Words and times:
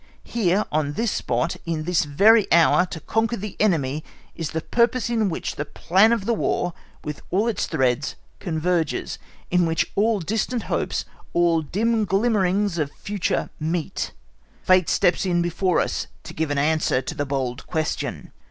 Here 0.23 0.65
on 0.71 0.93
this 0.93 1.11
spot, 1.11 1.57
in 1.63 1.83
this 1.83 2.05
very 2.05 2.51
hour, 2.51 2.87
to 2.87 2.99
conquer 3.01 3.37
the 3.37 3.55
enemy 3.59 4.03
is 4.35 4.49
the 4.49 4.59
purpose 4.61 5.11
in 5.11 5.29
which 5.29 5.57
the 5.57 5.63
plan 5.63 6.11
of 6.11 6.25
the 6.25 6.33
War 6.33 6.73
with 7.03 7.21
all 7.29 7.47
its 7.47 7.67
threads 7.67 8.15
converges, 8.39 9.19
in 9.51 9.67
which 9.67 9.91
all 9.93 10.19
distant 10.19 10.63
hopes, 10.63 11.05
all 11.33 11.61
dim 11.61 12.05
glimmerings 12.05 12.79
of 12.79 12.89
the 12.89 12.95
future 12.95 13.51
meet, 13.59 14.11
fate 14.63 14.89
steps 14.89 15.23
in 15.23 15.39
before 15.43 15.79
us 15.79 16.07
to 16.23 16.33
give 16.33 16.49
an 16.49 16.57
answer 16.57 17.03
to 17.03 17.13
the 17.13 17.25
bold 17.27 17.67
question. 17.67 18.31